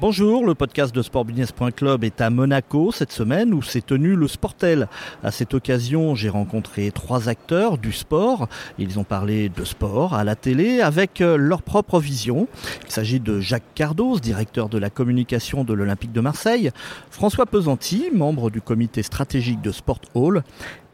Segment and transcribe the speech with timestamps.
[0.00, 4.86] Bonjour, le podcast de sportbusiness.club est à Monaco cette semaine où s'est tenu le Sportel.
[5.24, 8.48] À cette occasion, j'ai rencontré trois acteurs du sport.
[8.78, 12.46] Ils ont parlé de sport à la télé avec euh, leur propre vision.
[12.86, 16.70] Il s'agit de Jacques Cardos, directeur de la communication de l'Olympique de Marseille,
[17.10, 20.44] François Pesanti, membre du comité stratégique de Sport Hall,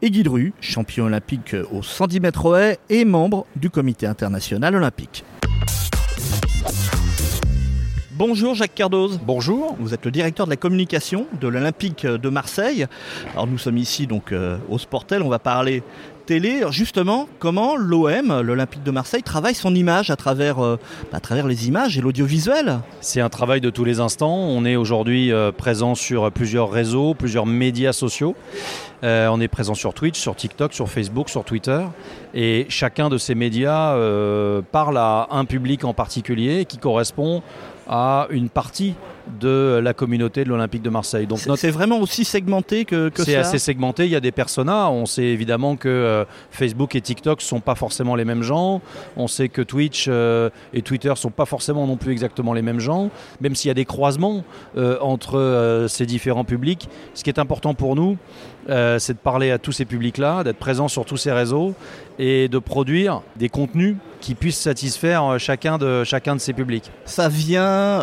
[0.01, 5.23] et Guy Dru, champion olympique au 110 mètres haies et membre du comité international olympique.
[8.17, 9.19] Bonjour Jacques Cardoz.
[9.25, 9.75] Bonjour.
[9.77, 12.87] Vous êtes le directeur de la communication de l'Olympique de Marseille.
[13.33, 15.83] Alors nous sommes ici donc euh, au Sportel, on va parler
[16.25, 16.59] télé.
[16.59, 20.77] Alors, justement, comment l'OM, l'Olympique de Marseille, travaille son image à travers, euh,
[21.13, 22.79] à travers les images et l'audiovisuel?
[23.01, 24.35] C'est un travail de tous les instants.
[24.35, 28.33] On est aujourd'hui euh, présent sur plusieurs réseaux, plusieurs médias sociaux.
[29.03, 31.81] Euh, on est présent sur Twitch, sur TikTok, sur Facebook, sur Twitter.
[32.33, 37.43] Et chacun de ces médias euh, parle à un public en particulier qui correspond
[37.87, 38.95] à une partie
[39.39, 41.25] de la communauté de l'Olympique de Marseille.
[41.27, 44.05] Donc c'est vraiment aussi segmenté que, que C'est assez segmenté.
[44.05, 44.89] Il y a des personas.
[44.89, 48.81] On sait évidemment que euh, Facebook et TikTok sont pas forcément les mêmes gens.
[49.17, 52.79] On sait que Twitch euh, et Twitter sont pas forcément non plus exactement les mêmes
[52.79, 53.09] gens.
[53.41, 54.43] Même s'il y a des croisements
[54.77, 58.17] euh, entre ces différents publics, ce qui est important pour nous,
[58.67, 61.73] c'est de parler à tous ces publics-là, d'être présent sur tous ces réseaux
[62.17, 66.89] et de produire des contenus qui puissent satisfaire chacun de, chacun de ces publics.
[67.05, 67.99] Ça vient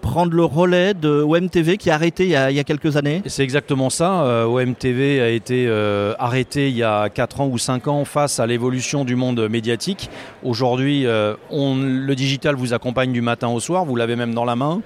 [0.00, 3.88] prendre le relais de OMTV qui a arrêté il y a, quelques années C'est exactement
[3.88, 4.24] ça.
[4.24, 8.40] Euh, OMTV a été euh, arrêté il y a 4 ans ou 5 ans face
[8.40, 10.10] à l'évolution du monde médiatique.
[10.42, 14.56] Aujourd'hui, euh, le digital vous accompagne du matin au soir, vous l'avez même dans la
[14.56, 14.80] main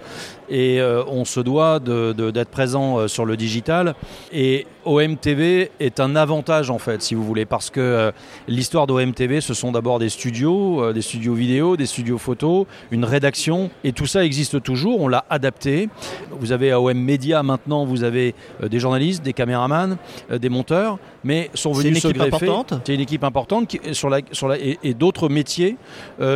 [0.51, 3.95] et euh, on se doit d'être présent euh, sur le digital.
[4.33, 8.13] Et OMTV est un avantage en fait, si vous voulez, parce que euh,
[8.49, 13.71] l'histoire d'OMTV, ce sont d'abord des studios, des studios vidéo, des studios photo, une rédaction,
[13.85, 15.89] et tout ça existe toujours, on l'a adapté.
[16.31, 18.35] Vous avez à OM Media maintenant, vous avez
[18.67, 19.97] des journalistes, des caméramans,
[20.31, 22.51] des monteurs, mais sont venus se greffer.
[22.85, 25.77] C'est une équipe importante qui, sur la, sur la, et, et d'autres métiers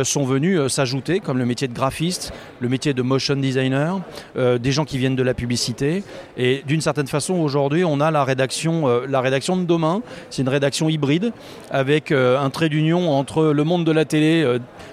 [0.03, 3.99] sont venus s'ajouter, comme le métier de graphiste, le métier de motion designer,
[4.37, 6.03] euh, des gens qui viennent de la publicité.
[6.37, 10.01] Et d'une certaine façon, aujourd'hui, on a la rédaction, euh, de demain.
[10.29, 11.31] C'est une rédaction hybride
[11.71, 14.45] avec euh, un trait d'union entre le monde de la télé,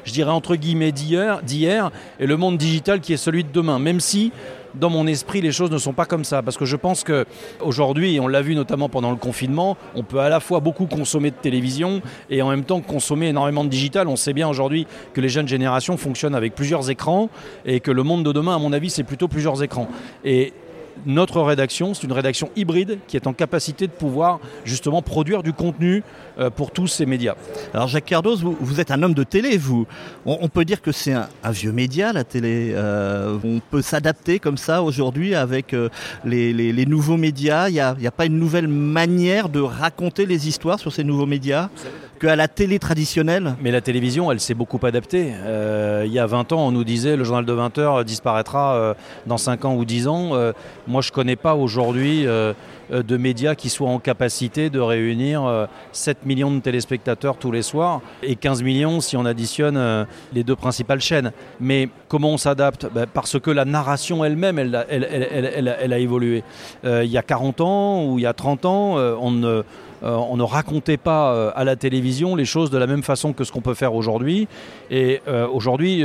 [0.05, 1.41] je dirais entre guillemets d'hier,
[2.21, 3.79] et le monde digital qui est celui de demain.
[3.79, 4.33] Même si
[4.75, 6.43] dans mon esprit, les choses ne sont pas comme ça.
[6.43, 10.21] Parce que je pense qu'aujourd'hui, et on l'a vu notamment pendant le confinement, on peut
[10.21, 14.09] à la fois beaucoup consommer de télévision et en même temps consommer énormément de digital.
[14.09, 17.29] On sait bien aujourd'hui que les jeunes générations fonctionnent avec plusieurs écrans
[17.65, 19.89] et que le monde de demain, à mon avis, c'est plutôt plusieurs écrans.
[21.07, 25.53] Notre rédaction, c'est une rédaction hybride qui est en capacité de pouvoir justement produire du
[25.53, 26.03] contenu
[26.39, 27.35] euh, pour tous ces médias.
[27.75, 29.87] Alors Jacques Cardos, vous, êtes un homme de télé, vous.
[30.27, 32.73] On, peut dire que c'est un, vieux média, la télé.
[32.75, 35.89] Euh, on peut s'adapter comme ça aujourd'hui avec euh,
[36.25, 37.69] les, nouveaux médias.
[37.69, 41.27] Il n'y a, a, pas une nouvelle manière de raconter les histoires sur ces nouveaux
[41.27, 41.69] médias?
[42.23, 45.33] Qu'à la télé traditionnelle Mais la télévision, elle s'est beaucoup adaptée.
[45.35, 48.75] Euh, il y a 20 ans, on nous disait le journal de 20 heures disparaîtra
[48.75, 48.95] euh,
[49.27, 50.31] dans 5 ans ou 10 ans.
[50.33, 50.53] Euh,
[50.87, 56.25] moi, je ne connais pas aujourd'hui de médias qui soient en capacité de réunir 7
[56.25, 61.01] millions de téléspectateurs tous les soirs et 15 millions si on additionne les deux principales
[61.01, 61.33] chaînes.
[61.61, 62.87] Mais comment on s'adapte?
[62.95, 64.77] Ben, Parce que la narration elle-même, elle,
[65.93, 66.45] a évolué.
[66.85, 69.63] il y a 40 ans ou il y a 30 ans, on ne
[70.03, 73.33] euh, on ne racontait pas euh, à la télévision les choses de la même façon
[73.33, 74.49] que ce qu'on peut faire aujourd'hui.
[74.91, 76.05] Et euh, aujourd'hui,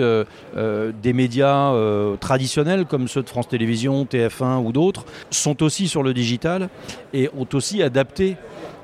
[1.02, 1.74] des médias
[2.20, 6.70] traditionnels comme ceux de France Télévisions, TF1 ou d'autres sont aussi sur le digital
[7.14, 8.36] et ont aussi adapté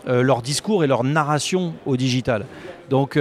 [0.08, 2.46] leur discours et leur narration au digital.
[2.90, 3.18] Donc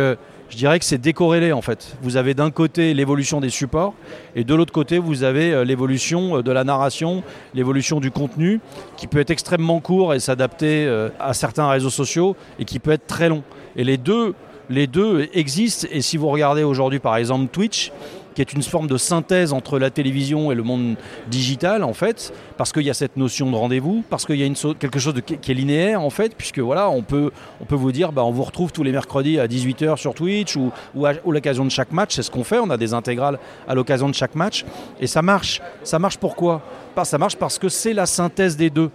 [0.53, 1.97] je dirais que c'est décorrélé en fait.
[2.03, 3.95] Vous avez d'un côté l'évolution des supports
[4.37, 7.23] et de l'autre côté vous avez euh, l'évolution euh, de la narration,
[7.55, 8.61] l'évolution du contenu
[8.99, 12.91] qui peut être extrêmement court et s'adapter euh, à certains réseaux sociaux et qui peut
[12.91, 13.43] être très long.
[13.77, 14.35] Et les deux,
[14.69, 17.91] les deux existent et si vous regardez aujourd'hui par exemple Twitch,
[18.35, 20.97] qui est une forme de synthèse entre la télévision et le monde
[21.29, 24.75] digital en fait, parce qu'il y a cette notion de rendez-vous, parce qu'il y a
[24.79, 27.31] quelque chose qui est linéaire en fait, puisque voilà, on peut,
[27.61, 30.57] on peut vous dire, bah, on vous retrouve tous les mercredis à 18h sur Twitch
[30.57, 30.73] ou,
[31.07, 33.39] à, l'occasion de chaque match, c'est ce qu'on fait, on a des intégrales
[33.69, 34.65] à l'occasion de chaque match,
[35.01, 35.61] et ça marche.
[35.83, 36.63] Ça marche pourquoi?
[37.05, 38.91] Ça marche parce que c'est la synthèse des deux.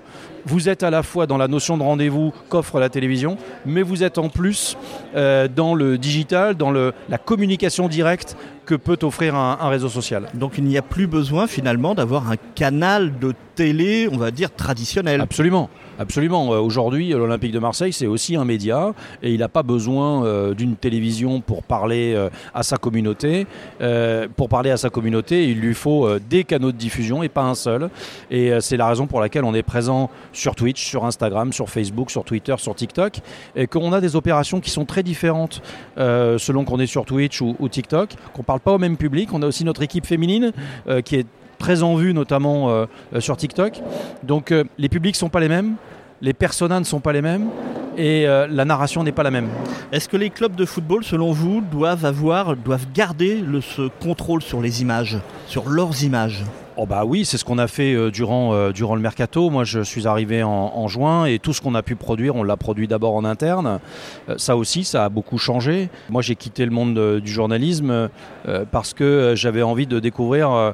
[0.45, 4.03] Vous êtes à la fois dans la notion de rendez-vous qu'offre la télévision, mais vous
[4.03, 4.77] êtes en plus
[5.15, 8.37] euh, dans le digital, dans la communication directe
[8.67, 10.27] que peut offrir un, réseau social.
[10.35, 14.53] Donc il n'y a plus besoin finalement d'avoir un canal de télé, on va dire,
[14.53, 15.21] traditionnelle.
[15.21, 15.69] Absolument.
[15.99, 16.53] Absolument.
[16.53, 20.53] Euh, aujourd'hui, l'Olympique de Marseille, c'est aussi un média et il n'a pas besoin euh,
[20.53, 23.47] d'une télévision pour parler euh, à sa communauté.
[24.35, 27.55] pour parler à sa communauté, il lui faut des canaux de diffusion et pas un
[27.55, 27.89] seul.
[28.29, 32.11] Et c'est la raison pour laquelle on est présent sur Twitch, sur Instagram, sur Facebook,
[32.11, 33.19] sur Twitter, sur TikTok
[33.55, 35.61] et qu'on a des opérations qui sont très différentes
[35.97, 39.29] selon qu'on est sur Twitch ou TikTok, qu'on ne parle pas au même public.
[39.33, 40.51] On a aussi notre équipe féminine
[41.03, 41.27] qui est
[41.57, 43.81] très en vue, notamment euh, euh, sur TikTok.
[44.23, 45.75] Donc euh, les publics ne sont pas les mêmes,
[46.21, 47.47] les personnages ne sont pas les mêmes
[47.97, 49.47] et la narration n'est pas la même.
[49.91, 54.43] Est-ce que les clubs de football, selon vous, doivent avoir, doivent garder le, ce contrôle
[54.43, 55.17] sur les images,
[55.47, 56.43] sur leurs images?
[56.79, 59.49] Oh bah oui, c'est ce qu'on a fait euh, durant, euh, durant le mercato.
[59.49, 62.55] Moi, je suis arrivé en, juin et tout ce qu'on a pu produire, on l'a
[62.55, 63.79] produit d'abord en interne.
[64.29, 65.89] Euh, ça aussi, ça a beaucoup changé.
[66.11, 68.09] Moi, j'ai quitté le monde du journalisme
[68.71, 70.73] parce que j'avais envie de découvrir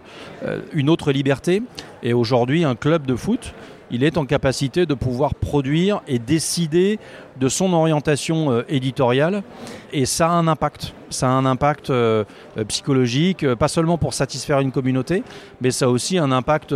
[0.74, 1.64] une autre liberté.
[2.04, 3.54] Et aujourd'hui, un club de foot,
[3.94, 6.98] il est en capacité de pouvoir produire et décider
[7.40, 9.44] de son orientation euh, éditoriale.
[9.92, 10.94] Et ça a un impact.
[11.10, 12.24] Ça a un impact euh,
[12.58, 15.24] euh, psychologique, pas seulement pour satisfaire une communauté,
[15.62, 16.74] mais ça a aussi un impact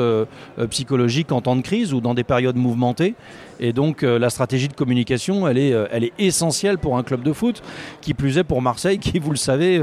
[0.70, 3.16] psychologique en temps de crise ou dans des périodes mouvementées.
[3.60, 7.34] Et donc la stratégie de communication, elle est, elle est essentielle pour un club de
[7.34, 7.64] foot,
[8.02, 9.82] qui plus est pour Marseille, qui, vous le savez,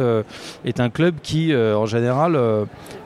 [0.65, 2.39] est un club qui, en général,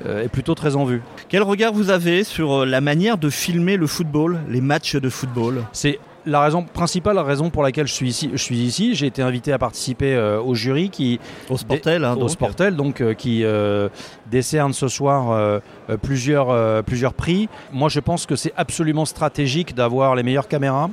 [0.05, 1.01] est plutôt très en vue.
[1.31, 5.65] Quel regard vous avez sur la manière de filmer le football, les matchs de football?
[5.73, 5.99] C'est
[6.29, 9.23] la raison principale, la raison pour laquelle je suis ici, je suis ici, j'ai été
[9.23, 12.29] invité à participer euh, au jury qui au Sportel, hein, au.
[12.29, 13.89] Sportel, donc euh, qui euh,
[14.31, 15.61] décerne ce soir
[16.03, 17.49] plusieurs plusieurs prix.
[17.73, 20.91] Moi, je pense que c'est absolument stratégique d'avoir les meilleures caméras,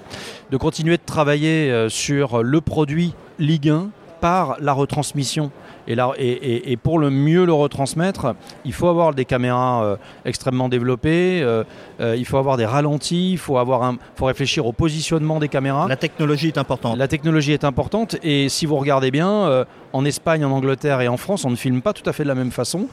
[0.52, 3.90] de continuer de travailler sur le produit Ligue 1
[4.22, 5.52] par la retransmission
[5.88, 9.96] et, pour le mieux le retransmettre, il faut avoir des caméras euh,
[10.26, 11.64] extrêmement développées, euh,
[12.00, 15.48] euh, il faut avoir des ralentis, il faut, avoir un, faut réfléchir au positionnement des
[15.48, 15.88] caméras.
[15.88, 16.98] La technologie est importante.
[16.98, 21.18] La technologie est importante et si vous regardez bien, en Espagne, en Angleterre et en
[21.18, 22.88] France, on ne filme pas tout à fait de la même façon.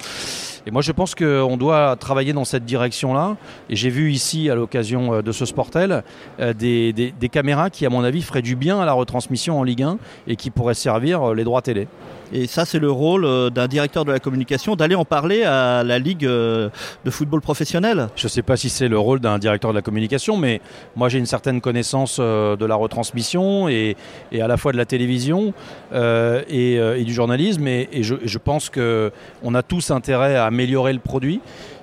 [0.65, 3.37] Et moi, je pense qu'on doit travailler dans cette direction-là.
[3.69, 6.05] Et j'ai vu ici, à l'occasion de ce Sportel,
[6.39, 9.83] des, des, caméras qui, à mon avis, feraient du bien à la retransmission en Ligue
[9.83, 9.99] 1
[10.29, 11.89] et qui pourraient servir les droits télé.
[12.33, 15.83] Et ça, c'est le rôle euh, d'un directeur de la communication, d'aller en parler à
[15.85, 16.69] la Ligue euh,
[17.05, 18.09] de football professionnel.
[18.17, 20.61] Je ne sais pas si c'est le rôle d'un directeur de la communication, mais
[20.97, 23.97] moi j'ai une certaine connaissance euh, de la retransmission et,
[24.39, 25.55] à la fois de la télévision
[25.95, 27.67] et, du journalisme.
[27.69, 31.41] Et, je, je pense qu'on a tous intérêt à améliorer le produit.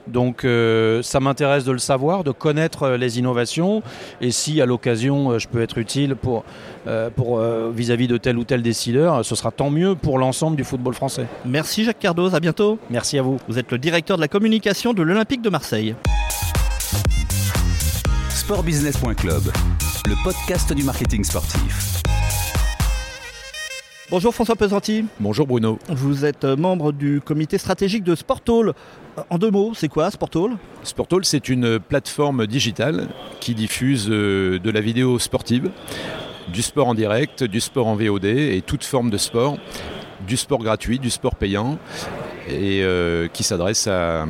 [0.09, 3.81] Donc euh, ça m'intéresse de le savoir, de connaître euh, les innovations
[4.21, 6.43] et si à l'occasion euh, je peux être utile pour
[7.71, 11.27] vis-à-vis de tel ou tel décideur, ce sera tant mieux pour l'ensemble du football français.
[11.45, 12.79] Merci Jacques Cardoz, à bientôt.
[12.89, 13.37] Merci à vous.
[13.47, 15.95] Vous êtes le directeur de la communication de l'Olympique de Marseille.
[18.29, 19.43] Sportbusiness.club,
[20.07, 22.01] le podcast du marketing sportif.
[24.11, 25.05] Bonjour François Pesanti.
[25.19, 25.77] Bonjour Bruno.
[25.87, 28.73] Vous êtes membre du comité stratégique de Sporthall.
[29.29, 33.07] En deux mots, c'est quoi Sporthall Sporthall, c'est une plateforme digitale
[33.39, 35.69] qui diffuse euh, de la vidéo sportive,
[36.51, 39.57] du sport en direct, du sport en VOD et toute forme de sport,
[40.27, 41.77] du sport gratuit, du sport payant
[42.47, 44.25] et euh, qui s'adresse à,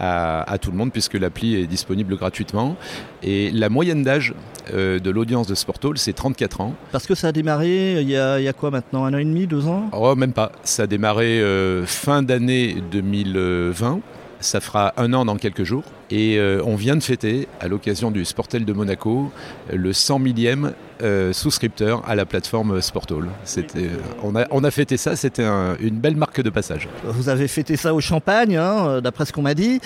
[0.00, 2.76] à, tout le monde puisque l'appli est disponible gratuitement.
[3.22, 4.34] Et la moyenne d'âge
[4.72, 6.74] euh, de l'audience de Sportall, c'est 34 ans.
[6.92, 9.18] Parce que ça a démarré il y a, il y a quoi maintenant Un an
[9.18, 9.90] et demi, deux ans?
[9.92, 10.52] Oh, même pas.
[10.62, 14.00] Ça a démarré euh, fin d'année 2020.
[14.40, 15.84] Ça fera un an dans quelques jours.
[16.10, 19.30] Et euh, on vient de fêter, à l'occasion du Sportel de Monaco,
[19.70, 23.28] le 100 millième euh, souscripteur à la plateforme Sportall.
[23.44, 23.90] C'était,
[24.22, 25.46] on, a, on a fêté ça, c'était
[25.80, 26.88] une belle marque de passage.
[27.04, 29.80] Vous avez fêté ça au champagne, hein, d'après ce qu'on m'a dit,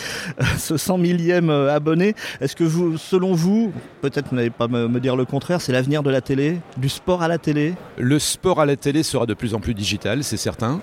[0.58, 2.14] ce 100 millième euh, abonné.
[2.40, 6.02] Est-ce que vous, selon vous, peut-être vous n'allez pas me, dire le contraire, c'est l'avenir
[6.02, 7.74] de la télé, du sport à la télé?
[7.98, 10.80] Le sport à la télé sera de plus en plus digital, c'est certain.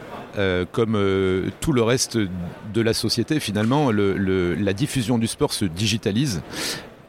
[0.71, 0.97] comme
[1.59, 6.41] tout le reste de la société, finalement, la diffusion du sport se digitalise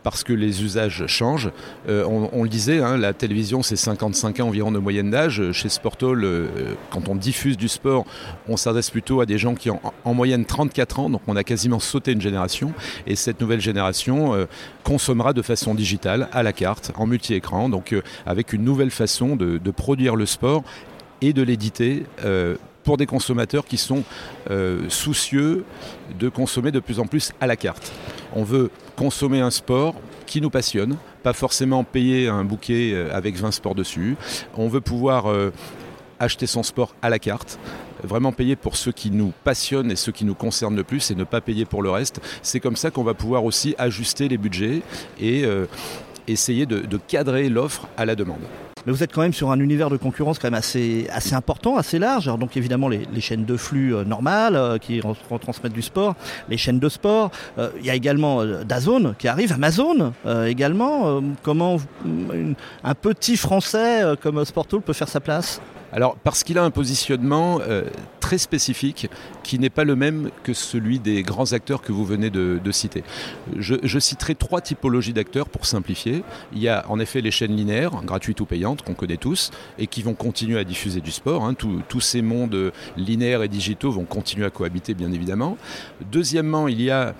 [0.02, 1.50] parce que les usages changent.
[1.88, 5.52] Euh, on, le disait, hein, la télévision c'est 55 ans environ de moyenne d'âge.
[5.52, 8.04] Chez Sportall, euh, quand on diffuse du sport,
[8.48, 11.44] on s'adresse plutôt à des gens qui ont en moyenne 34 ans, donc on a
[11.44, 12.72] quasiment sauté une génération.
[13.06, 14.46] Et cette nouvelle génération euh,
[14.84, 17.94] consommera de façon digitale, à la carte, en multi-écran, donc
[18.26, 20.62] avec une nouvelle façon de, produire le sport
[21.20, 22.04] et de l'éditer
[22.82, 24.04] pour des consommateurs qui sont
[24.50, 25.64] euh, soucieux
[26.18, 27.92] de consommer de plus en plus à la carte.
[28.34, 29.94] On veut consommer un sport
[30.26, 34.16] qui nous passionne, pas forcément payer un bouquet euh, avec 20 sports dessus.
[34.56, 35.50] On veut pouvoir euh,
[36.18, 37.58] acheter son sport à la carte.
[38.04, 41.14] vraiment payer pour ce qui nous passionne et ce qui nous concerne le plus et
[41.14, 42.20] ne pas payer pour le reste.
[42.42, 44.82] C'est comme ça qu'on va pouvoir aussi ajuster les budgets
[45.20, 45.66] et euh,
[46.26, 48.42] essayer de, de cadrer l'offre à la demande.
[48.86, 51.76] Mais vous êtes quand même sur un univers de concurrence quand même assez, assez important,
[51.76, 52.26] assez large.
[52.28, 56.14] Alors donc évidemment les, les chaînes de flux euh, normales euh, qui retransmettent du sport,
[56.48, 57.30] les chaînes de sport.
[57.58, 60.12] Euh, il y a également euh, Dazone qui arrive, Amazon
[60.46, 61.20] également.
[61.42, 65.60] Comment une- un petit français comme Sportall peut faire sa place?
[65.92, 67.82] Alors, parce qu'il a un positionnement euh,
[68.20, 69.10] très spécifique
[69.42, 73.04] qui n'est pas le même que celui des grands acteurs que vous venez de, citer.
[73.58, 76.24] Je, citerai trois typologies d'acteurs pour simplifier.
[76.54, 79.86] Il y a en effet les chaînes linéaires, gratuites ou payantes, qu'on connaît tous, et
[79.86, 81.44] qui vont continuer à diffuser du sport.
[81.44, 81.54] hein.
[81.54, 85.56] Tous- ces mondes linéaires et digitaux vont continuer à cohabiter, bien évidemment.
[86.10, 87.14] Deuxièmement, il y a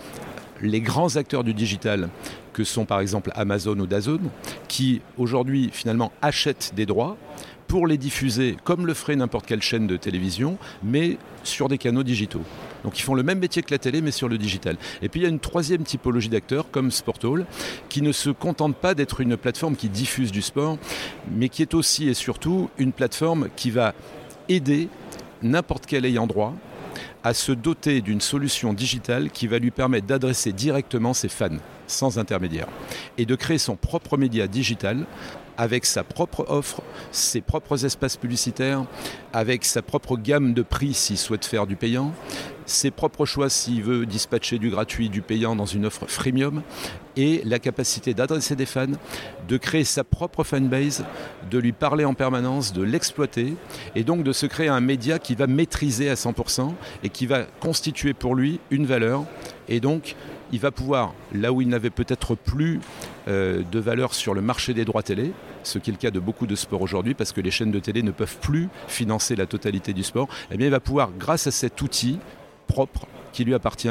[0.61, 2.09] les grands acteurs du digital
[2.53, 4.29] que sont par exemple Amazon ou Dazone,
[4.69, 7.17] qui aujourd'hui finalement achètent des droits
[7.73, 12.03] pour les diffuser comme le ferait n'importe quelle chaîne de télévision, mais sur des canaux
[12.03, 12.43] digitaux.
[12.85, 14.77] Donc ils font le même métier que la télé, mais sur le digital.
[15.01, 17.47] Et puis il y a une troisième typologie d'acteurs, comme Sporthall,
[17.89, 20.77] qui ne se contente pas d'être une plateforme qui diffuse du sport,
[21.35, 23.95] mais qui est aussi et surtout une plateforme qui va
[24.51, 24.91] aider
[25.43, 26.55] n'importe quel ayant droit
[27.25, 32.19] à se doter d'une solution digitale qui va lui permettre d'adresser directement ses fans, sans
[32.19, 32.67] intermédiaire,
[33.17, 35.07] et de créer son propre média digital
[35.57, 38.85] avec sa propre offre, ses propres espaces publicitaires,
[39.33, 42.13] avec sa propre gamme de prix s'il souhaite faire du payant,
[42.67, 46.63] ses propres choix s'il veut dispatcher du gratuit, du payant dans une offre freemium,
[47.17, 48.87] et la capacité d'adresser des fans,
[49.49, 51.05] de créer sa propre fanbase,
[51.51, 53.55] de lui parler en permanence, de l'exploiter,
[53.95, 57.43] et donc de se créer un média qui va maîtriser à 100% et qui va
[57.61, 59.25] constituer pour lui une valeur.
[59.69, 60.17] Et donc,
[60.53, 62.81] il va pouvoir, là où il n'avait peut-être plus
[63.29, 65.33] euh, de valeur sur le marché des droits télé,
[65.63, 67.79] ce qui est le cas de beaucoup de sports aujourd'hui, parce que les chaînes de
[67.79, 71.47] télé ne peuvent plus financer la totalité du sport, eh bien, il va pouvoir, grâce
[71.47, 72.19] à cet outil
[72.67, 73.89] propre qui lui appartient,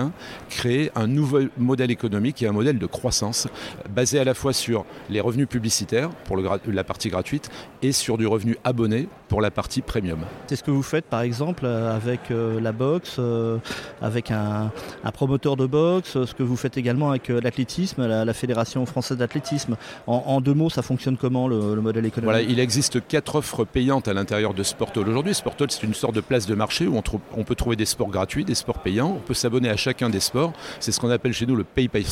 [0.49, 3.47] créer un nouveau modèle économique et un modèle de croissance
[3.89, 7.49] basé à la fois sur les revenus publicitaires pour le la partie gratuite
[7.81, 10.19] et sur du revenu abonné pour la partie premium.
[10.47, 13.57] C'est ce que vous faites par exemple euh, avec euh, la boxe, euh,
[14.01, 14.71] avec un,
[15.03, 18.85] un promoteur de boxe, ce que vous faites également avec euh, l'athlétisme, la, la Fédération
[18.85, 19.77] française d'athlétisme.
[20.07, 22.31] En, en deux mots, ça fonctionne comment le, le modèle économique?
[22.31, 25.07] Voilà, il existe quatre offres payantes à l'intérieur de Sportall.
[25.07, 27.03] Aujourd'hui, Sportall, c'est une sorte de place de marché où on,
[27.37, 29.13] on peut trouver des sports gratuits, des sports payants.
[29.17, 30.53] On peut s'abonner à chacun des sports.
[30.79, 32.03] C'est ce qu'on appelle chez nous le pay per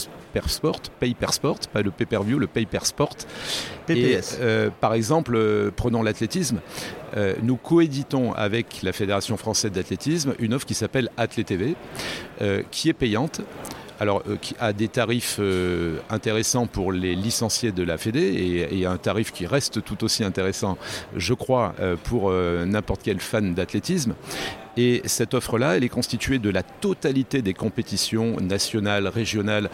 [0.47, 3.15] sport, pay per sport, pas le pay per view, le pay per sport.
[3.89, 4.37] Et, PPS.
[4.41, 6.59] euh, par exemple, euh, prenons l'athlétisme.
[7.17, 11.75] Euh, nous coéditons avec la Fédération française d'athlétisme une offre qui s'appelle Athlé TV,
[12.41, 13.41] euh, qui est payante.
[14.01, 18.79] Alors, euh, qui a des tarifs euh, intéressants pour les licenciés de la Fédé et,
[18.79, 20.77] et un tarif qui reste tout aussi intéressant,
[21.17, 24.13] je crois, euh, pour n'importe quel fan d'athlétisme.
[24.81, 29.69] Et cette offre-là, elle est constituée de la totalité des compétitions nationales, régionales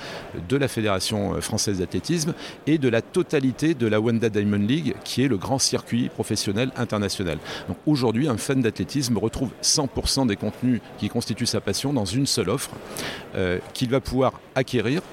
[0.49, 2.33] de la Fédération française d'athlétisme
[2.65, 6.71] et de la totalité de la Wanda Diamond League, qui est le grand circuit professionnel
[6.75, 7.37] international.
[7.67, 12.25] Donc aujourd'hui, un fan d'athlétisme retrouve 100% des contenus qui constituent sa passion dans une
[12.25, 12.71] seule offre
[13.35, 15.03] euh, qu'il va pouvoir acquérir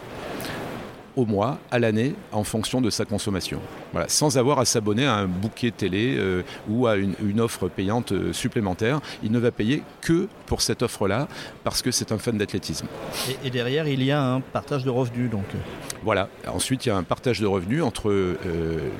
[1.17, 3.61] au mois, à l'année, en fonction de sa consommation.
[3.93, 7.69] Voilà, sans avoir à s'abonner à un bouquet télé euh, ou à une, une offre
[7.69, 9.01] payante euh, supplémentaire.
[9.23, 11.29] Il ne va payer que pour cette offre-là
[11.63, 12.87] parce que c'est un fan d'athlétisme.
[13.29, 15.31] Et, et derrière, il y a un partage de revenus.
[15.31, 15.59] Donc, euh,
[16.03, 16.29] Voilà.
[16.47, 18.35] Ensuite, il y a un partage de revenus entre euh,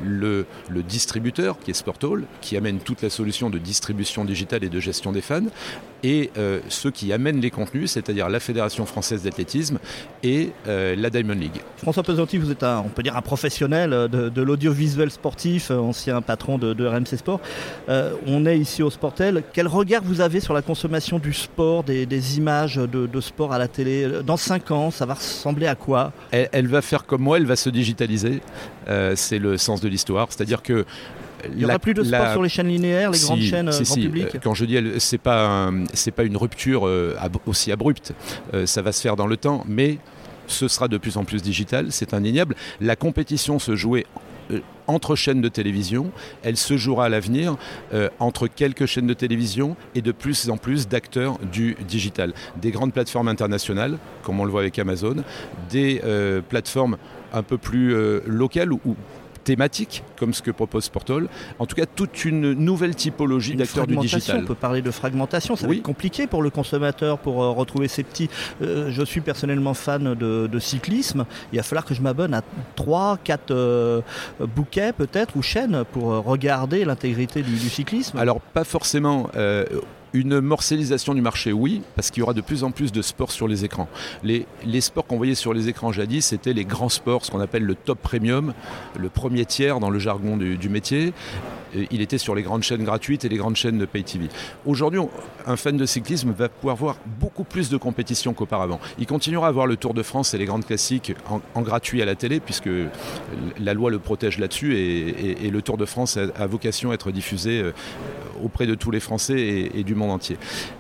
[0.05, 4.69] le, le distributeur, qui est Sportall, qui amène toute la solution de distribution digitale et
[4.69, 5.41] de gestion des fans,
[6.03, 9.79] et euh, ceux qui amènent les contenus, c'est-à-dire la Fédération française d'athlétisme
[10.23, 11.61] et la Diamond League.
[11.79, 15.79] François Pesanti, vous êtes un, on peut dire un professionnel de, de l'audiovisuel sportif, euh,
[15.79, 17.41] ancien patron de, de RMC Sport.
[17.89, 19.43] Euh, on est ici au Sportel.
[19.53, 23.53] Quel regard vous avez sur la consommation du sport, des, des images de, de sport
[23.53, 26.13] à la télé Dans 5 ans, ça va ressembler à quoi?
[26.31, 28.41] Elle, elle va faire comme moi, elle va se digitaliser.
[28.89, 30.27] Euh, c'est le sens de l'histoire.
[30.31, 30.85] C'est-à-dire que
[31.51, 33.69] Il n'y aura plus de sport la- sur les chaînes linéaires, les Si, grandes chaînes
[33.69, 34.01] euh, si, grand si.
[34.03, 35.85] public Euh, Quand je dis elle, c'est pas un-
[36.17, 38.13] pas une rupture euh, ab- aussi abrupte.
[38.55, 39.99] Euh, ça va se faire dans le temps, mais
[40.49, 41.87] ce sera de plus en plus digital.
[41.91, 42.55] C'est indéniable.
[42.81, 44.21] La compétition se jouait euh,
[44.87, 46.11] entre chaînes de télévision,
[46.43, 47.57] elle se jouera à l'avenir
[47.95, 52.33] euh, entre quelques chaînes de télévision et de plus en plus d'acteurs du digital.
[52.61, 55.17] Des grandes plateformes internationales, comme on le voit avec Amazon,
[55.71, 56.97] des euh, plateformes
[57.33, 58.81] un peu plus euh, locales ou
[59.45, 61.29] thématiques, comme ce que propose Sportol.
[61.59, 64.41] En tout cas, toute une nouvelle typologie d'acteurs du digital.
[64.43, 67.89] On peut parler de fragmentation, ça va être compliqué pour le consommateur pour euh, retrouver
[67.89, 68.29] ses petits.
[68.63, 71.25] Euh, je suis personnellement fan de, de cyclisme.
[71.53, 72.43] Il va falloir que je m'abonne à
[72.77, 74.03] 3, 4
[74.41, 78.19] bouquets peut-être ou chaînes pour euh, regarder l'intégrité du, du cyclisme.
[78.19, 79.31] Alors pas forcément.
[80.15, 83.31] Une morcellisation du marché, oui, parce qu'il y aura de plus en plus de sports
[83.31, 83.89] sur les écrans.
[84.23, 84.47] Les,
[84.81, 87.75] sports qu'on voyait sur les écrans jadis, c'était les grands sports, ce qu'on appelle le
[87.75, 88.53] top premium,
[88.99, 91.15] le premier tiers dans le jargon du, métier.
[91.91, 94.29] Il était sur les grandes chaînes gratuites et les grandes chaînes de pay TV.
[94.67, 95.01] Aujourd'hui,
[95.47, 98.81] un fan de cyclisme va pouvoir voir beaucoup plus de compétitions qu'auparavant.
[98.99, 101.15] Il continuera à voir le Tour de France et les grandes classiques
[101.55, 102.69] en, gratuit à la télé, puisque
[103.59, 107.11] la loi le protège là-dessus et, le Tour de France a, a vocation à être
[107.11, 107.73] diffusé euh,
[108.43, 110.37] auprès de tous les Français et, du monde entier.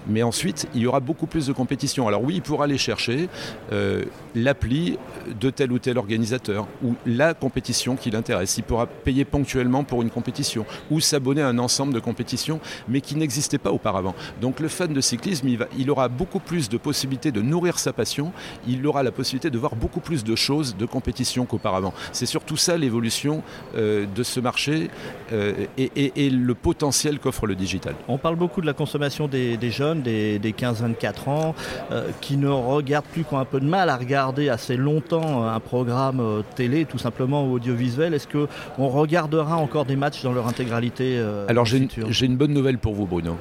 [0.06, 2.06] Mais ensuite, il y aura beaucoup plus de compétitions.
[2.08, 3.28] Alors oui, il pourra aller chercher
[3.72, 4.04] euh,
[4.34, 4.98] l'appli
[5.40, 8.56] de tel ou tel organisateur ou la compétition qui l'intéresse.
[8.58, 13.00] Il pourra payer ponctuellement pour une compétition ou s'abonner à un ensemble de compétitions, mais
[13.00, 14.14] qui n'existait pas auparavant.
[14.40, 18.32] Donc le fan de cyclisme, il, aura beaucoup plus de possibilités de nourrir sa passion,
[18.66, 21.92] il aura la possibilité de voir beaucoup plus de choses, de compétitions qu'auparavant.
[22.12, 23.42] C'est surtout ça l'évolution
[23.76, 24.90] euh, de ce marché
[25.32, 27.94] euh, et- et le potentiel qu'offre le digital.
[28.08, 31.54] On parle beaucoup de la consommation des, des jeunes, des, des 15-24 ans,
[31.90, 35.46] euh, qui ne regardent plus, qui ont un peu de mal à regarder assez longtemps
[35.46, 38.14] un programme euh, télé, tout simplement ou audiovisuel.
[38.14, 42.78] Est-ce qu'on regardera encore des matchs dans leur intégralité euh, Alors j'ai une, bonne nouvelle
[42.78, 43.36] pour vous Bruno.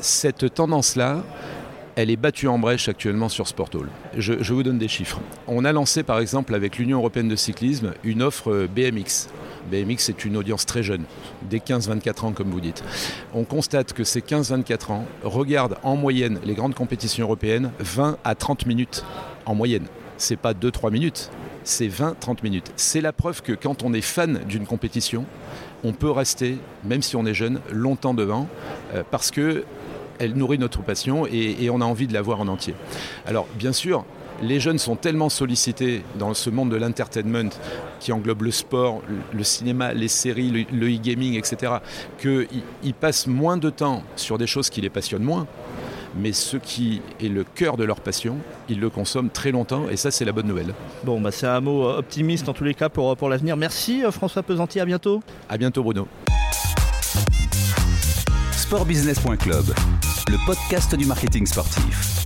[0.00, 1.22] Cette tendance-là,
[1.94, 3.88] elle est battue en brèche actuellement sur Sporthall.
[4.16, 5.20] Je, je vous donne des chiffres.
[5.46, 9.28] On a lancé par exemple avec l'Union européenne de cyclisme une offre euh, BMX.
[9.70, 11.04] BMX c'est une audience très jeune,
[11.42, 12.82] des 15-24 ans comme vous dites.
[13.34, 18.34] On constate que ces 15-24 ans regardent en moyenne les grandes compétitions européennes 20 à
[18.34, 19.04] 30 minutes
[19.46, 19.86] en moyenne.
[20.16, 21.30] C'est pas 2-3 minutes,
[21.64, 22.72] c'est 20-30 minutes.
[22.76, 25.24] C'est la preuve que quand on est fan d'une compétition,
[25.84, 28.48] on peut rester, même si on est jeune, longtemps devant,
[28.94, 29.64] euh, parce que
[30.18, 32.74] elle nourrit notre passion et, et on a envie de la voir en entier.
[33.26, 34.04] Alors, bien sûr,
[34.40, 37.50] les jeunes sont tellement sollicités dans ce monde de l'entertainment
[38.00, 41.74] qui englobe le sport, le- cinéma, les séries, le, e-gaming, etc.,
[42.20, 42.48] qu'ils
[42.82, 45.46] ils passent moins de temps sur des choses qui les passionnent moins.
[46.14, 48.36] Mais ce qui est le cœur de leur passion,
[48.68, 50.74] ils le consomment très longtemps et ça, c'est la bonne nouvelle.
[51.04, 53.56] Bon, bah, c'est un mot euh, optimiste en tous les cas pour, pour l'avenir.
[53.56, 55.22] Merci euh, François Pesanti, à bientôt.
[55.48, 56.06] À bientôt, Bruno.
[58.52, 59.64] Sportbusiness.club,
[60.28, 62.24] le podcast du marketing sportif.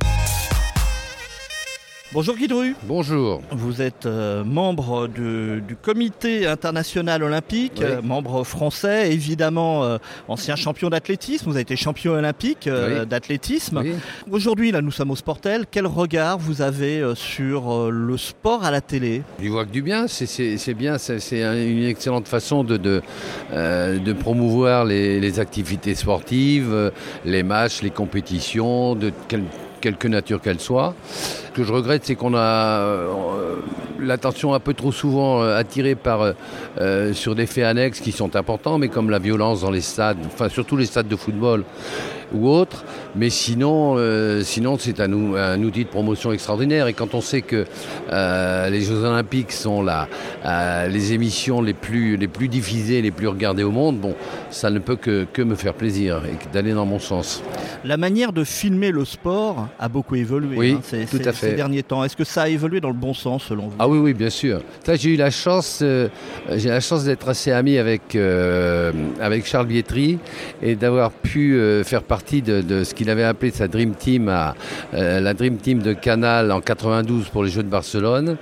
[2.16, 2.74] Bonjour Guy Dru.
[2.85, 3.42] Bonjour.
[3.50, 7.85] Vous êtes euh, membre du, du comité international olympique, Oui.
[7.85, 11.44] euh, membre français, évidemment euh, ancien champion d'athlétisme.
[11.44, 13.05] Vous avez été champion olympique Oui.
[13.07, 13.83] d'athlétisme.
[13.85, 13.92] Oui.
[14.31, 15.66] Aujourd'hui, là, nous sommes au Sportel.
[15.70, 19.20] Quel regard vous avez sur le sport à la télé?
[19.42, 23.02] Je vois que du bien, c'est- bien, c'est c'est un- une excellente façon de, de,
[23.52, 26.92] de promouvoir les, les activités sportives,
[27.26, 29.44] les matchs, les compétitions, de quel-
[29.81, 30.95] quelque nature qu'elles soient.
[31.12, 33.57] Ce que je regrette, c'est qu'on a euh,
[34.01, 38.79] l'attention un peu trop souvent euh, attirée euh, sur des faits annexes qui sont importants,
[38.79, 41.65] mais comme la violence dans les stades, enfin surtout les stades de football
[42.35, 42.85] ou autres.
[43.15, 46.87] Mais sinon, euh, sinon c'est un, ou- un outil de promotion extraordinaire.
[46.87, 47.65] Et quand on sait que
[48.12, 50.09] euh, les Jeux Olympiques sont la,
[50.45, 54.15] euh, les émissions les plus, les plus diffusées, les plus regardées au monde, bon,
[54.51, 57.43] ça ne peut que, que me faire plaisir et d'aller dans mon sens.
[57.85, 61.51] La manière de filmer le sport a beaucoup évolué Oui, hein, ces, tout à fait.
[61.51, 62.03] ces derniers temps.
[62.05, 63.77] Est-ce que ça a évolué dans le bon sens selon vous?
[63.79, 64.61] Ah oui, oui, bien sûr.
[64.95, 68.17] J'ai eu la chance, j'ai la chance d'être assez ami avec
[69.21, 70.19] avec Charles Bietri
[70.62, 74.55] et d'avoir pu faire partie de, de ce qu'il avait appelé sa Dream Team, à,
[74.94, 78.37] euh, la Dream Team de Canal en 92 pour les Jeux de Barcelone.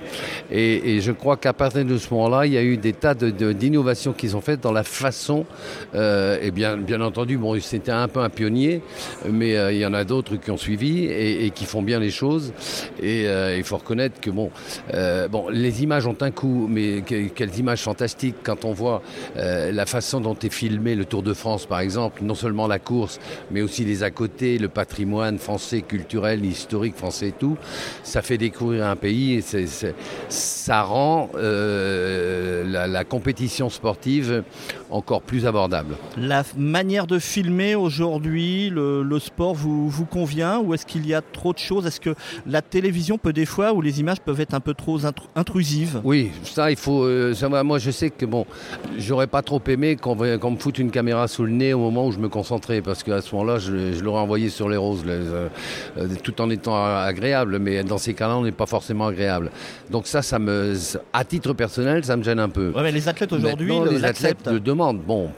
[0.51, 3.29] Et, je crois qu'à partir de ce moment-là, il y a eu des tas de-
[3.29, 5.45] de- d'innovations qui sont faites dans la façon.
[5.93, 8.81] euh, et bien, bien entendu, bon, c'était un peu un pionnier,
[9.29, 12.11] mais euh, il y en a d'autres qui ont suivi et, qui font bien les
[12.11, 12.53] choses.
[13.01, 13.25] Et
[13.57, 14.49] il faut reconnaître que bon,
[15.31, 19.01] bon, les images ont un coût, mais que- quelles images fantastiques quand on voit
[19.35, 23.19] la façon dont est filmé le Tour de France, par exemple, non seulement la course,
[23.51, 27.57] mais aussi les à côté, le patrimoine français, culturel, historique français et tout.
[28.03, 29.43] Ça fait découvrir un pays et
[30.29, 34.43] ça rend euh, la, la compétition sportive
[34.89, 35.95] encore plus abordable.
[36.17, 41.13] La manière de filmer aujourd'hui, le, le sport vous, vous convient ou est-ce qu'il y
[41.13, 41.85] a trop de choses?
[41.85, 44.99] Est-ce que la télévision peut des fois, où les images peuvent être un peu trop
[44.99, 46.01] intru- intrusives?
[46.03, 47.03] Oui, ça il faut.
[47.03, 48.45] euh, ça moi je sais que bon,
[48.97, 52.11] j'aurais pas trop aimé qu'on me foute une caméra sous le nez au moment où
[52.11, 55.11] je me concentrais, parce qu'à ce moment-là, je, je l'aurais envoyé sur les roses, les,
[55.11, 55.47] euh,
[55.97, 57.59] euh, tout en étant agréable.
[57.59, 59.51] Mais dans ces cas-là, on n'est pas forcément agréable.
[59.91, 60.73] Donc ça, ça me,
[61.13, 62.71] à titre personnel, ça me gêne un peu.
[62.75, 65.01] Ouais, mais Les athlètes aujourd'hui le- les athlètes le demandent.
[65.01, 65.29] Bon,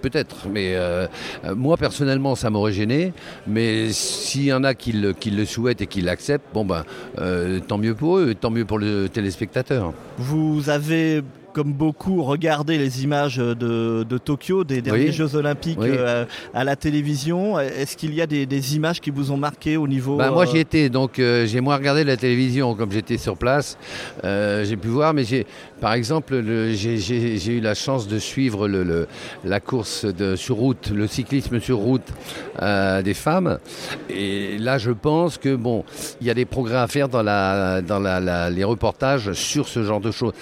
[0.00, 1.06] peut-être, mais euh,
[1.44, 3.12] euh, moi personnellement, ça m'aurait gêné.
[3.46, 6.84] Mais s'il y en a qui le, qui le souhaitent et qui l'acceptent, bon ben,
[7.18, 9.92] euh, tant mieux pour eux, tant mieux pour le téléspectateur.
[10.18, 15.12] Vous avez comme beaucoup, regardé les images de, de Tokyo, des derniers Oui.
[15.12, 15.88] Jeux Olympiques Oui.
[15.92, 17.58] euh, à la télévision.
[17.60, 20.44] Est-ce qu'il y a des, des images qui vous ont marqué au niveau Bah, moi
[20.44, 23.76] euh, j'y étais, donc euh, j'ai moins regardé la télévision comme j'étais sur place.
[24.24, 25.46] Euh, j'ai pu voir, mais j'ai,
[25.80, 29.06] par exemple, le- j'ai, eu la chance de suivre le, le-
[29.44, 32.02] la course de, sur route, le cyclisme sur route
[32.60, 33.58] des femmes.
[34.08, 35.84] Et là, je pense que bon,
[36.20, 39.68] il y a des progrès à faire dans, la, dans la- la- les reportages sur
[39.68, 40.32] ce genre de choses.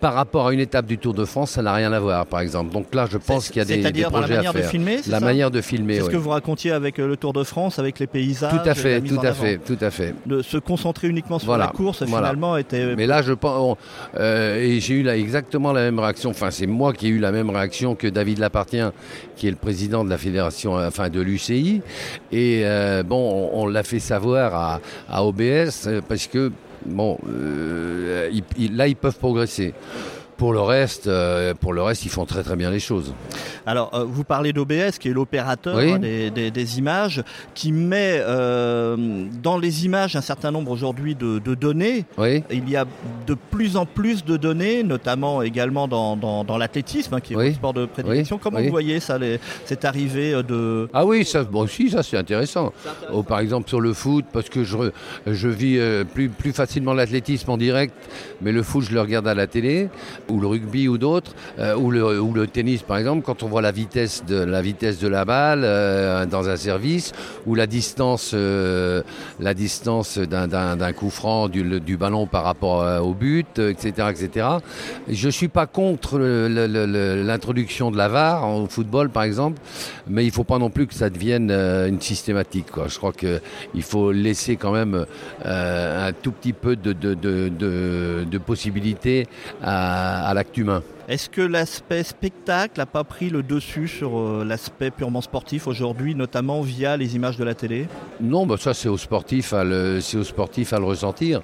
[0.00, 2.40] Par rapport à une étape du Tour de France, ça n'a rien à voir, par
[2.40, 2.70] exemple.
[2.72, 4.52] Donc là, je pense qu'il y a des, des C'est-à-dire dans la projets à manière
[4.52, 6.12] de filmer c'est La ça manière de filmer, C'est ce oui.
[6.12, 9.00] que vous racontiez avec euh, le Tour de France, avec les paysages Tout à fait,
[9.00, 10.14] tout à fait, tout à fait.
[10.26, 12.26] De se concentrer uniquement sur Voilà, la course, voilà.
[12.28, 12.94] finalement, était...
[12.94, 13.76] Mais là, je pense, on-
[14.20, 16.30] euh, et j'ai eu là exactement la même réaction.
[16.30, 18.92] Enfin, c'est moi qui ai eu la même réaction que David Lapartien,
[19.36, 21.80] qui est le président de la fédération, euh, enfin de l'UCI.
[22.32, 26.52] Et euh, bon, on, on l'a fait savoir à, à OBS euh, parce que
[26.84, 28.30] bon, euh,
[28.72, 29.74] là, ils peuvent progresser.
[30.36, 33.14] Pour le reste, euh, pour le reste, ils font très très bien les choses.
[33.64, 35.92] Alors, euh, vous parlez d'OBS, qui est l'opérateur Oui.
[35.92, 37.22] hein, des, des- des images,
[37.54, 42.04] qui met euh, dans les images un certain nombre aujourd'hui de, de données.
[42.18, 42.44] Oui.
[42.50, 42.84] Il y a
[43.26, 47.36] de plus en plus de données, notamment également dans, dans, dans l'athlétisme, hein, qui est
[47.36, 47.44] Oui.
[47.46, 48.38] votre sport de prédilection.
[48.38, 50.88] Comment vous voyez ça, les- cette arrivée de...
[50.92, 52.74] Ah oui, ça, bon, si, ça c'est intéressant.
[53.10, 54.76] Oh, par exemple sur le foot, parce que je,
[55.26, 57.94] je vis euh, plus, plus facilement l'athlétisme en direct,
[58.42, 59.88] mais le foot je le regarde à la télé,
[60.28, 63.72] ou le rugby ou d'autres, euh, ou, le, tennis par exemple, quand on voit la
[63.72, 67.12] vitesse de la, vitesse de la balle euh, dans un service,
[67.46, 69.02] ou la distance, euh,
[69.40, 74.08] la distance d'un- coup franc du, du ballon par rapport euh, au but, euh, etc.,
[74.10, 74.46] etc.
[75.08, 79.60] Je suis pas contre l'introduction de la VAR au football par exemple,
[80.08, 82.66] mais il faut pas non plus que ça devienne euh, une systématique.
[82.86, 85.04] Je crois qu'il faut laisser quand même
[85.44, 89.26] euh, un tout petit peu de, de, de, de, de possibilités
[89.62, 90.82] à, à l'acte humain.
[91.08, 96.16] Est-ce que l'aspect spectacle n'a pas pris le dessus sur euh, l'aspect purement sportif aujourd'hui,
[96.16, 97.86] notamment via les images de la télé?
[98.20, 101.42] Non, bah ça c'est aux sportifs à le, c'est aux sportifs à le ressentir.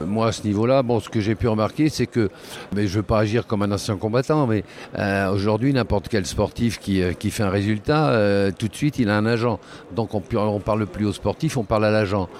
[0.00, 2.30] Moi à ce niveau-là, bon, ce que j'ai pu remarquer, c'est que,
[2.74, 4.64] mais je veux pas agir comme un ancien combattant, mais
[4.98, 8.98] euh, aujourd'hui n'importe quel sportif qui, euh, qui fait un résultat, euh, tout de suite
[8.98, 9.60] il a un agent.
[9.94, 12.30] Donc on, on parle plus aux sportifs, on parle à l'agent.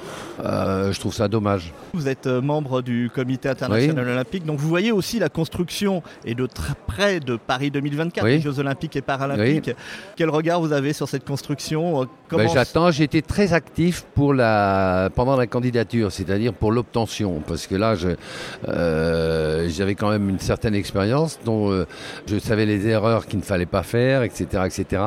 [0.42, 1.74] Je trouve ça dommage.
[1.92, 6.46] Vous êtes membre du comité international olympique, donc vous voyez aussi la construction et de
[6.86, 8.32] près de Paris 2024, Oui.
[8.32, 9.70] les Jeux olympiques et paralympiques.
[10.16, 14.32] Quel regard vous avez sur cette construction Euh, Ben, J'attends, j'ai été très actif pour
[14.34, 17.94] la, pendant la candidature, c'est-à-dire pour l'obtention, parce que là,
[18.68, 21.86] euh, j'avais quand même une certaine expérience, dont euh,
[22.26, 25.02] je savais les erreurs qu'il ne fallait pas faire, etc., etc.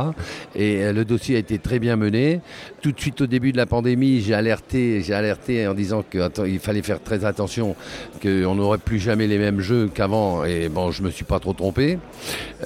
[0.55, 2.41] Et euh, le dossier a été très bien mené.
[2.85, 6.59] Tout de suite au début de la pandémie, j'ai alerté, j'ai alerté en disant qu'il
[6.59, 7.75] fallait faire très attention,
[8.21, 10.45] qu'on n'aurait plus jamais les mêmes jeux qu'avant.
[10.45, 11.97] Et bon, je me suis pas trop trompé.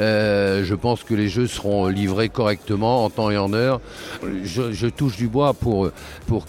[0.01, 3.79] Euh, je pense que les jeux seront livrés correctement en temps et en heure.
[4.43, 5.89] Je, touche du bois pour,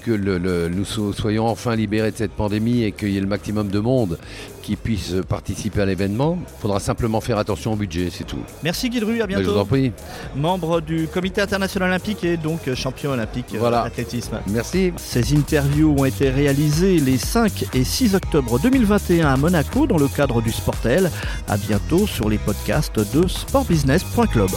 [0.04, 3.68] que nous so- soyons enfin libérés de cette pandémie et qu'il y ait le maximum
[3.68, 4.18] de monde
[4.62, 6.38] qui puisse participer à l'événement.
[6.40, 8.38] Il faudra simplement faire attention au budget, c'est tout.
[8.62, 9.60] Merci Guy Dru, à Mais je vous bientôt.
[9.60, 9.92] en prie.
[10.36, 13.82] Membre du comité international olympique et donc champion olympique euh, Voilà.
[13.84, 14.38] d'athlétisme.
[14.48, 14.92] Merci.
[14.96, 20.08] Ces interviews ont été réalisées les 5 et 6 octobre 2021 à Monaco dans le
[20.08, 21.10] cadre du Sportel.
[21.48, 24.50] À bientôt sur les podcasts de sportbusiness.club.